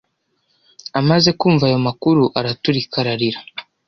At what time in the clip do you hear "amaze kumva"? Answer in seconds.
0.99-1.63